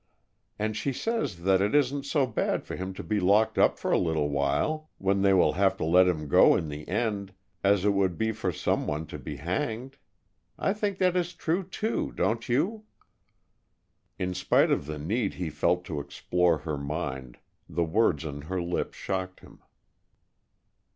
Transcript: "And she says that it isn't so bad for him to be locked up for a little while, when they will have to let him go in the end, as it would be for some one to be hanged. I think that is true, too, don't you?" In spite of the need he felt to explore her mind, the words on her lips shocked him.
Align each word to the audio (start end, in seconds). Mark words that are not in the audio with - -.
"And 0.57 0.75
she 0.75 0.93
says 0.93 1.43
that 1.43 1.61
it 1.61 1.75
isn't 1.75 2.07
so 2.07 2.25
bad 2.25 2.65
for 2.65 2.75
him 2.75 2.91
to 2.95 3.03
be 3.03 3.19
locked 3.19 3.59
up 3.59 3.77
for 3.77 3.91
a 3.91 3.99
little 3.99 4.29
while, 4.29 4.89
when 4.97 5.21
they 5.21 5.31
will 5.31 5.53
have 5.53 5.77
to 5.77 5.85
let 5.85 6.07
him 6.07 6.27
go 6.27 6.55
in 6.55 6.69
the 6.69 6.87
end, 6.89 7.35
as 7.63 7.85
it 7.85 7.91
would 7.93 8.17
be 8.17 8.31
for 8.31 8.51
some 8.51 8.87
one 8.87 9.05
to 9.05 9.19
be 9.19 9.35
hanged. 9.35 9.97
I 10.57 10.73
think 10.73 10.97
that 10.97 11.15
is 11.15 11.35
true, 11.35 11.61
too, 11.63 12.13
don't 12.13 12.49
you?" 12.49 12.85
In 14.17 14.33
spite 14.33 14.71
of 14.71 14.87
the 14.87 14.97
need 14.97 15.35
he 15.35 15.51
felt 15.51 15.85
to 15.85 15.99
explore 15.99 16.57
her 16.57 16.79
mind, 16.79 17.37
the 17.69 17.83
words 17.83 18.25
on 18.25 18.41
her 18.49 18.59
lips 18.59 18.97
shocked 18.97 19.41
him. 19.41 19.59